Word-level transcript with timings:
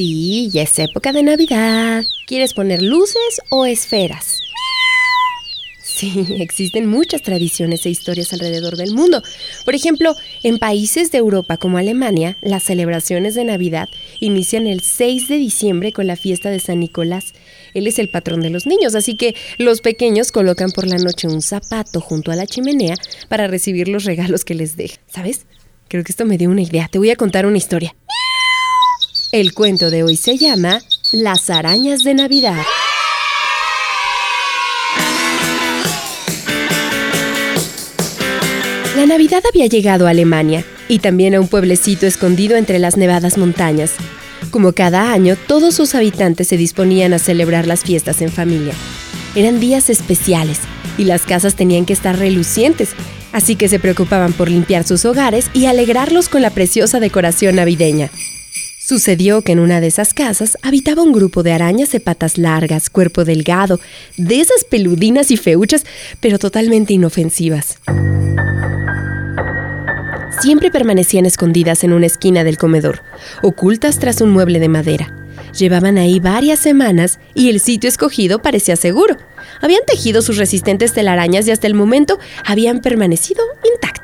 Sí, 0.00 0.48
ya 0.50 0.62
es 0.62 0.78
época 0.78 1.12
de 1.12 1.22
Navidad. 1.22 2.02
¿Quieres 2.26 2.54
poner 2.54 2.80
luces 2.80 3.42
o 3.50 3.66
esferas? 3.66 4.40
Sí, 5.82 6.24
existen 6.40 6.86
muchas 6.86 7.20
tradiciones 7.20 7.84
e 7.84 7.90
historias 7.90 8.32
alrededor 8.32 8.78
del 8.78 8.94
mundo. 8.94 9.22
Por 9.66 9.74
ejemplo, 9.74 10.16
en 10.42 10.58
países 10.58 11.12
de 11.12 11.18
Europa 11.18 11.58
como 11.58 11.76
Alemania, 11.76 12.38
las 12.40 12.62
celebraciones 12.62 13.34
de 13.34 13.44
Navidad 13.44 13.90
inician 14.20 14.66
el 14.66 14.80
6 14.80 15.28
de 15.28 15.36
diciembre 15.36 15.92
con 15.92 16.06
la 16.06 16.16
fiesta 16.16 16.48
de 16.48 16.60
San 16.60 16.80
Nicolás. 16.80 17.34
Él 17.74 17.86
es 17.86 17.98
el 17.98 18.08
patrón 18.08 18.40
de 18.40 18.48
los 18.48 18.64
niños, 18.64 18.94
así 18.94 19.18
que 19.18 19.34
los 19.58 19.82
pequeños 19.82 20.32
colocan 20.32 20.70
por 20.70 20.86
la 20.86 20.96
noche 20.96 21.28
un 21.28 21.42
zapato 21.42 22.00
junto 22.00 22.32
a 22.32 22.36
la 22.36 22.46
chimenea 22.46 22.94
para 23.28 23.48
recibir 23.48 23.86
los 23.86 24.04
regalos 24.04 24.46
que 24.46 24.54
les 24.54 24.78
deja. 24.78 24.96
¿Sabes? 25.08 25.44
Creo 25.88 26.04
que 26.04 26.12
esto 26.12 26.24
me 26.24 26.38
dio 26.38 26.48
una 26.48 26.62
idea. 26.62 26.88
Te 26.90 26.96
voy 26.96 27.10
a 27.10 27.16
contar 27.16 27.44
una 27.44 27.58
historia. 27.58 27.94
El 29.32 29.54
cuento 29.54 29.92
de 29.92 30.02
hoy 30.02 30.16
se 30.16 30.36
llama 30.36 30.80
Las 31.12 31.50
arañas 31.50 32.02
de 32.02 32.14
Navidad. 32.14 32.64
La 38.96 39.06
Navidad 39.06 39.40
había 39.48 39.66
llegado 39.66 40.08
a 40.08 40.10
Alemania 40.10 40.64
y 40.88 40.98
también 40.98 41.36
a 41.36 41.40
un 41.40 41.46
pueblecito 41.46 42.08
escondido 42.08 42.56
entre 42.56 42.80
las 42.80 42.96
nevadas 42.96 43.38
montañas. 43.38 43.92
Como 44.50 44.72
cada 44.72 45.12
año, 45.12 45.36
todos 45.46 45.76
sus 45.76 45.94
habitantes 45.94 46.48
se 46.48 46.56
disponían 46.56 47.12
a 47.12 47.20
celebrar 47.20 47.68
las 47.68 47.84
fiestas 47.84 48.22
en 48.22 48.32
familia. 48.32 48.74
Eran 49.36 49.60
días 49.60 49.90
especiales 49.90 50.58
y 50.98 51.04
las 51.04 51.22
casas 51.22 51.54
tenían 51.54 51.86
que 51.86 51.92
estar 51.92 52.18
relucientes, 52.18 52.94
así 53.30 53.54
que 53.54 53.68
se 53.68 53.78
preocupaban 53.78 54.32
por 54.32 54.50
limpiar 54.50 54.84
sus 54.84 55.04
hogares 55.04 55.50
y 55.54 55.66
alegrarlos 55.66 56.28
con 56.28 56.42
la 56.42 56.50
preciosa 56.50 56.98
decoración 56.98 57.54
navideña. 57.54 58.10
Sucedió 58.90 59.42
que 59.42 59.52
en 59.52 59.60
una 59.60 59.80
de 59.80 59.86
esas 59.86 60.12
casas 60.14 60.58
habitaba 60.62 61.04
un 61.04 61.12
grupo 61.12 61.44
de 61.44 61.52
arañas 61.52 61.92
de 61.92 62.00
patas 62.00 62.38
largas, 62.38 62.90
cuerpo 62.90 63.24
delgado, 63.24 63.78
de 64.16 64.40
esas 64.40 64.64
peludinas 64.64 65.30
y 65.30 65.36
feuchas, 65.36 65.86
pero 66.18 66.40
totalmente 66.40 66.92
inofensivas. 66.92 67.78
Siempre 70.40 70.72
permanecían 70.72 71.24
escondidas 71.24 71.84
en 71.84 71.92
una 71.92 72.06
esquina 72.06 72.42
del 72.42 72.58
comedor, 72.58 73.02
ocultas 73.44 74.00
tras 74.00 74.20
un 74.22 74.32
mueble 74.32 74.58
de 74.58 74.68
madera. 74.68 75.14
Llevaban 75.56 75.96
ahí 75.96 76.18
varias 76.18 76.58
semanas 76.58 77.20
y 77.32 77.48
el 77.48 77.60
sitio 77.60 77.86
escogido 77.86 78.42
parecía 78.42 78.74
seguro. 78.74 79.16
Habían 79.60 79.82
tejido 79.86 80.20
sus 80.20 80.36
resistentes 80.36 80.92
telarañas 80.92 81.46
y 81.46 81.52
hasta 81.52 81.68
el 81.68 81.74
momento 81.74 82.18
habían 82.44 82.80
permanecido 82.80 83.44
intactas. 83.72 83.99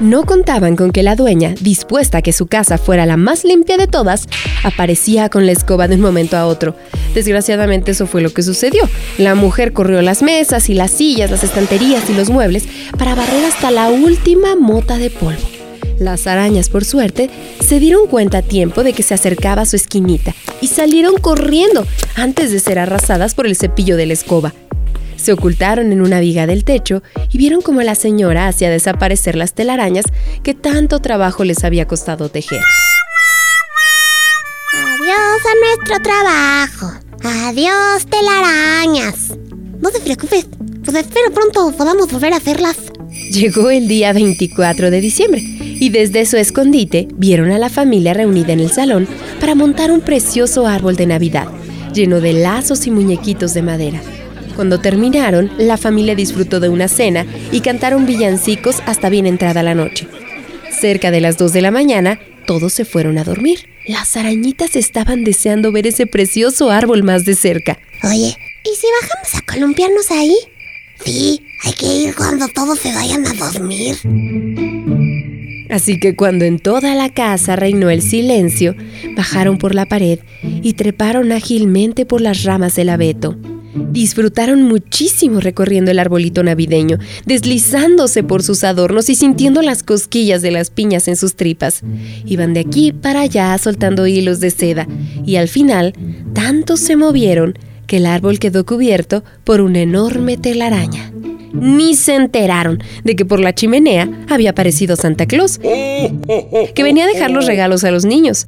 No 0.00 0.24
contaban 0.24 0.76
con 0.76 0.92
que 0.92 1.02
la 1.02 1.14
dueña, 1.14 1.54
dispuesta 1.60 2.18
a 2.18 2.22
que 2.22 2.32
su 2.32 2.46
casa 2.46 2.78
fuera 2.78 3.04
la 3.04 3.18
más 3.18 3.44
limpia 3.44 3.76
de 3.76 3.86
todas, 3.86 4.28
aparecía 4.64 5.28
con 5.28 5.44
la 5.44 5.52
escoba 5.52 5.88
de 5.88 5.96
un 5.96 6.00
momento 6.00 6.38
a 6.38 6.46
otro. 6.46 6.74
Desgraciadamente 7.14 7.90
eso 7.90 8.06
fue 8.06 8.22
lo 8.22 8.32
que 8.32 8.42
sucedió. 8.42 8.88
La 9.18 9.34
mujer 9.34 9.74
corrió 9.74 10.00
las 10.00 10.22
mesas 10.22 10.70
y 10.70 10.74
las 10.74 10.90
sillas, 10.90 11.30
las 11.30 11.44
estanterías 11.44 12.08
y 12.08 12.14
los 12.14 12.30
muebles 12.30 12.64
para 12.98 13.14
barrer 13.14 13.44
hasta 13.44 13.70
la 13.70 13.90
última 13.90 14.56
mota 14.56 14.96
de 14.96 15.10
polvo. 15.10 15.42
Las 15.98 16.26
arañas, 16.26 16.70
por 16.70 16.86
suerte, 16.86 17.28
se 17.62 17.78
dieron 17.78 18.06
cuenta 18.06 18.38
a 18.38 18.42
tiempo 18.42 18.82
de 18.82 18.94
que 18.94 19.02
se 19.02 19.12
acercaba 19.12 19.62
a 19.62 19.66
su 19.66 19.76
esquinita 19.76 20.34
y 20.62 20.68
salieron 20.68 21.16
corriendo 21.18 21.86
antes 22.14 22.50
de 22.52 22.58
ser 22.58 22.78
arrasadas 22.78 23.34
por 23.34 23.46
el 23.46 23.54
cepillo 23.54 23.98
de 23.98 24.06
la 24.06 24.14
escoba. 24.14 24.54
Se 25.20 25.34
ocultaron 25.34 25.92
en 25.92 26.00
una 26.00 26.18
viga 26.18 26.46
del 26.46 26.64
techo 26.64 27.02
y 27.30 27.36
vieron 27.36 27.60
cómo 27.60 27.82
la 27.82 27.94
señora 27.94 28.48
hacía 28.48 28.70
desaparecer 28.70 29.36
las 29.36 29.52
telarañas 29.52 30.06
que 30.42 30.54
tanto 30.54 31.00
trabajo 31.00 31.44
les 31.44 31.62
había 31.62 31.86
costado 31.86 32.30
tejer. 32.30 32.62
Adiós 34.72 35.42
a 35.44 35.54
nuestro 35.66 36.02
trabajo. 36.02 36.92
Adiós, 37.22 38.06
telarañas. 38.06 39.36
No 39.78 39.90
te 39.90 40.00
preocupes, 40.00 40.46
pues 40.82 40.96
espero 40.96 41.30
pronto 41.34 41.70
podamos 41.76 42.10
volver 42.10 42.32
a 42.32 42.38
hacerlas. 42.38 42.78
Llegó 43.30 43.68
el 43.68 43.88
día 43.88 44.14
24 44.14 44.90
de 44.90 45.00
diciembre 45.02 45.42
y 45.42 45.90
desde 45.90 46.24
su 46.24 46.38
escondite 46.38 47.08
vieron 47.14 47.50
a 47.50 47.58
la 47.58 47.68
familia 47.68 48.14
reunida 48.14 48.54
en 48.54 48.60
el 48.60 48.70
salón 48.70 49.06
para 49.38 49.54
montar 49.54 49.90
un 49.90 50.00
precioso 50.00 50.66
árbol 50.66 50.96
de 50.96 51.06
Navidad, 51.06 51.48
lleno 51.92 52.22
de 52.22 52.32
lazos 52.32 52.86
y 52.86 52.90
muñequitos 52.90 53.52
de 53.52 53.62
madera. 53.62 54.00
Cuando 54.60 54.78
terminaron, 54.78 55.50
la 55.56 55.78
familia 55.78 56.14
disfrutó 56.14 56.60
de 56.60 56.68
una 56.68 56.86
cena 56.86 57.24
y 57.50 57.62
cantaron 57.62 58.04
villancicos 58.04 58.82
hasta 58.84 59.08
bien 59.08 59.24
entrada 59.24 59.62
la 59.62 59.74
noche. 59.74 60.06
Cerca 60.70 61.10
de 61.10 61.22
las 61.22 61.38
2 61.38 61.54
de 61.54 61.62
la 61.62 61.70
mañana, 61.70 62.20
todos 62.46 62.74
se 62.74 62.84
fueron 62.84 63.16
a 63.16 63.24
dormir. 63.24 63.70
Las 63.86 64.18
arañitas 64.18 64.76
estaban 64.76 65.24
deseando 65.24 65.72
ver 65.72 65.86
ese 65.86 66.06
precioso 66.06 66.70
árbol 66.70 67.04
más 67.04 67.24
de 67.24 67.36
cerca. 67.36 67.78
Oye, 68.02 68.36
¿y 68.62 68.76
si 68.76 68.86
bajamos 69.00 69.34
a 69.34 69.40
columpiarnos 69.50 70.10
ahí? 70.10 70.36
Sí, 71.06 71.40
hay 71.64 71.72
que 71.72 71.86
ir 71.86 72.14
cuando 72.14 72.46
todos 72.48 72.78
se 72.80 72.92
vayan 72.92 73.26
a 73.26 73.32
dormir. 73.32 73.96
Así 75.70 75.98
que 75.98 76.14
cuando 76.14 76.44
en 76.44 76.58
toda 76.58 76.94
la 76.94 77.08
casa 77.08 77.56
reinó 77.56 77.88
el 77.88 78.02
silencio, 78.02 78.76
bajaron 79.16 79.56
por 79.56 79.74
la 79.74 79.86
pared 79.86 80.18
y 80.42 80.74
treparon 80.74 81.32
ágilmente 81.32 82.04
por 82.04 82.20
las 82.20 82.42
ramas 82.42 82.74
del 82.74 82.90
abeto. 82.90 83.38
Disfrutaron 83.74 84.62
muchísimo 84.62 85.40
recorriendo 85.40 85.90
el 85.90 86.00
arbolito 86.00 86.42
navideño, 86.42 86.98
deslizándose 87.24 88.22
por 88.24 88.42
sus 88.42 88.64
adornos 88.64 89.08
y 89.08 89.14
sintiendo 89.14 89.62
las 89.62 89.82
cosquillas 89.82 90.42
de 90.42 90.50
las 90.50 90.70
piñas 90.70 91.06
en 91.06 91.16
sus 91.16 91.36
tripas. 91.36 91.82
Iban 92.24 92.52
de 92.52 92.60
aquí 92.60 92.92
para 92.92 93.20
allá 93.20 93.56
soltando 93.58 94.06
hilos 94.06 94.40
de 94.40 94.50
seda 94.50 94.88
y 95.24 95.36
al 95.36 95.48
final 95.48 95.94
tanto 96.32 96.76
se 96.76 96.96
movieron 96.96 97.58
que 97.86 97.98
el 97.98 98.06
árbol 98.06 98.38
quedó 98.38 98.66
cubierto 98.66 99.22
por 99.44 99.60
una 99.60 99.80
enorme 99.80 100.36
telaraña. 100.36 101.12
Ni 101.52 101.94
se 101.94 102.14
enteraron 102.14 102.80
de 103.04 103.16
que 103.16 103.24
por 103.24 103.40
la 103.40 103.54
chimenea 103.54 104.08
había 104.28 104.50
aparecido 104.50 104.96
Santa 104.96 105.26
Claus, 105.26 105.58
que 105.58 106.82
venía 106.82 107.04
a 107.04 107.08
dejar 107.08 107.30
los 107.30 107.46
regalos 107.46 107.84
a 107.84 107.90
los 107.90 108.04
niños. 108.04 108.46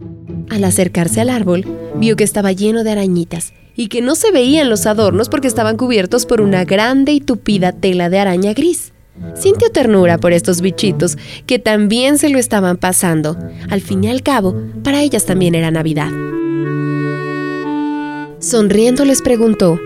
Al 0.50 0.64
acercarse 0.64 1.20
al 1.20 1.30
árbol, 1.30 1.64
vio 1.96 2.14
que 2.16 2.24
estaba 2.24 2.52
lleno 2.52 2.84
de 2.84 2.92
arañitas 2.92 3.52
y 3.74 3.88
que 3.88 4.02
no 4.02 4.14
se 4.14 4.30
veían 4.30 4.70
los 4.70 4.86
adornos 4.86 5.28
porque 5.28 5.48
estaban 5.48 5.76
cubiertos 5.76 6.26
por 6.26 6.40
una 6.40 6.64
grande 6.64 7.12
y 7.12 7.20
tupida 7.20 7.72
tela 7.72 8.10
de 8.10 8.18
araña 8.18 8.52
gris. 8.52 8.92
Sintió 9.34 9.70
ternura 9.70 10.18
por 10.18 10.32
estos 10.32 10.60
bichitos 10.60 11.16
que 11.46 11.58
también 11.58 12.18
se 12.18 12.28
lo 12.28 12.38
estaban 12.38 12.76
pasando. 12.76 13.36
Al 13.70 13.80
fin 13.80 14.04
y 14.04 14.08
al 14.08 14.22
cabo, 14.22 14.56
para 14.82 15.02
ellas 15.02 15.26
también 15.26 15.54
era 15.54 15.70
Navidad. 15.70 16.10
Sonriendo 18.40 19.04
les 19.04 19.22
preguntó, 19.22 19.78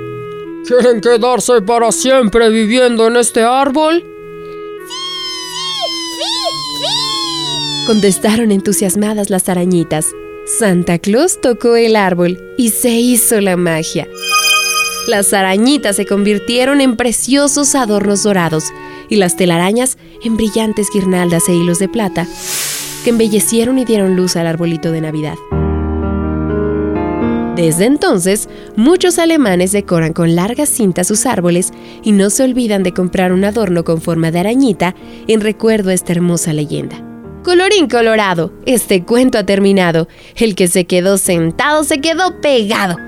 ¿Quieren 0.66 1.00
quedarse 1.00 1.60
para 1.62 1.92
siempre 1.92 2.48
viviendo 2.48 3.06
en 3.06 3.16
este 3.16 3.42
árbol? 3.42 4.04
contestaron 7.86 8.50
entusiasmadas 8.50 9.30
las 9.30 9.48
arañitas. 9.48 10.12
Santa 10.58 10.98
Claus 10.98 11.38
tocó 11.42 11.76
el 11.76 11.96
árbol 11.96 12.38
y 12.56 12.70
se 12.70 12.88
hizo 12.88 13.42
la 13.42 13.58
magia. 13.58 14.08
Las 15.06 15.34
arañitas 15.34 15.96
se 15.96 16.06
convirtieron 16.06 16.80
en 16.80 16.96
preciosos 16.96 17.74
adornos 17.74 18.22
dorados 18.22 18.64
y 19.10 19.16
las 19.16 19.36
telarañas 19.36 19.98
en 20.24 20.38
brillantes 20.38 20.88
guirnaldas 20.92 21.46
e 21.50 21.54
hilos 21.54 21.78
de 21.78 21.88
plata 21.88 22.26
que 23.04 23.10
embellecieron 23.10 23.78
y 23.78 23.84
dieron 23.84 24.16
luz 24.16 24.36
al 24.36 24.46
arbolito 24.46 24.92
de 24.92 25.02
Navidad. 25.02 25.36
Desde 27.54 27.84
entonces, 27.84 28.48
muchos 28.76 29.18
alemanes 29.18 29.72
decoran 29.72 30.14
con 30.14 30.34
largas 30.34 30.70
cintas 30.70 31.06
sus 31.06 31.26
árboles 31.26 31.72
y 32.02 32.12
no 32.12 32.30
se 32.30 32.44
olvidan 32.44 32.82
de 32.82 32.94
comprar 32.94 33.32
un 33.32 33.44
adorno 33.44 33.84
con 33.84 34.00
forma 34.00 34.30
de 34.30 34.40
arañita 34.40 34.94
en 35.28 35.42
recuerdo 35.42 35.90
a 35.90 35.94
esta 35.94 36.12
hermosa 36.12 36.54
leyenda. 36.54 37.05
Colorín 37.46 37.86
colorado, 37.86 38.52
este 38.66 39.04
cuento 39.04 39.38
ha 39.38 39.46
terminado. 39.46 40.08
El 40.34 40.56
que 40.56 40.66
se 40.66 40.84
quedó 40.84 41.16
sentado 41.16 41.84
se 41.84 42.00
quedó 42.00 42.40
pegado. 42.40 42.96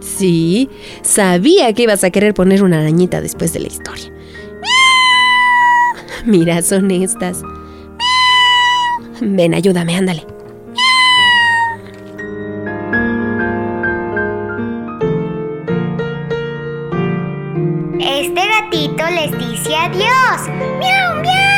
Sí, 0.00 0.68
sabía 1.00 1.72
que 1.72 1.84
ibas 1.84 2.04
a 2.04 2.10
querer 2.10 2.34
poner 2.34 2.62
una 2.62 2.78
arañita 2.80 3.22
después 3.22 3.54
de 3.54 3.60
la 3.60 3.68
historia. 3.68 4.12
Mira, 6.26 6.60
son 6.60 6.90
estas. 6.90 7.42
Ven, 9.22 9.54
ayúdame, 9.54 9.96
ándale. 9.96 10.26
Este 17.98 18.42
gatito 18.46 19.04
les 19.10 19.32
dice 19.38 19.74
adiós. 19.74 20.48
¡Miau! 20.78 21.51